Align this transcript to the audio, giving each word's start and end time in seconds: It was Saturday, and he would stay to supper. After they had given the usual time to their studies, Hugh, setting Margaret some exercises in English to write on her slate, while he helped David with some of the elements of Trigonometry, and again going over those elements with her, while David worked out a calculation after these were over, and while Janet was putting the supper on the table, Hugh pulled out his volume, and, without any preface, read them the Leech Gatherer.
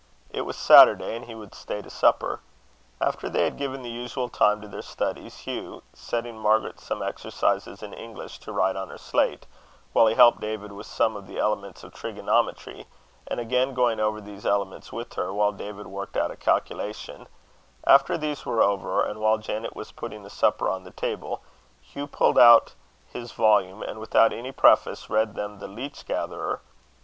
It 0.31 0.47
was 0.47 0.57
Saturday, 0.57 1.15
and 1.15 1.25
he 1.25 1.35
would 1.35 1.53
stay 1.53 1.83
to 1.83 1.89
supper. 1.91 2.39
After 2.99 3.29
they 3.29 3.43
had 3.43 3.55
given 3.55 3.83
the 3.83 3.91
usual 3.91 4.29
time 4.29 4.59
to 4.61 4.67
their 4.67 4.81
studies, 4.81 5.41
Hugh, 5.41 5.83
setting 5.93 6.39
Margaret 6.39 6.79
some 6.79 7.03
exercises 7.03 7.83
in 7.83 7.93
English 7.93 8.39
to 8.39 8.51
write 8.51 8.75
on 8.75 8.89
her 8.89 8.97
slate, 8.97 9.45
while 9.93 10.07
he 10.07 10.15
helped 10.15 10.39
David 10.39 10.71
with 10.71 10.87
some 10.87 11.15
of 11.15 11.27
the 11.27 11.37
elements 11.37 11.83
of 11.83 11.93
Trigonometry, 11.93 12.87
and 13.27 13.39
again 13.39 13.75
going 13.75 13.99
over 13.99 14.19
those 14.19 14.43
elements 14.43 14.91
with 14.91 15.13
her, 15.13 15.31
while 15.31 15.51
David 15.51 15.85
worked 15.85 16.17
out 16.17 16.31
a 16.31 16.35
calculation 16.35 17.27
after 17.85 18.17
these 18.17 18.43
were 18.43 18.63
over, 18.63 19.03
and 19.03 19.19
while 19.21 19.37
Janet 19.37 19.75
was 19.75 19.91
putting 19.91 20.23
the 20.23 20.31
supper 20.31 20.67
on 20.67 20.83
the 20.83 20.89
table, 20.89 21.43
Hugh 21.79 22.07
pulled 22.07 22.39
out 22.39 22.73
his 23.13 23.33
volume, 23.33 23.83
and, 23.83 23.99
without 23.99 24.33
any 24.33 24.51
preface, 24.51 25.11
read 25.11 25.35
them 25.35 25.59
the 25.59 25.67
Leech 25.67 26.07
Gatherer. 26.07 26.59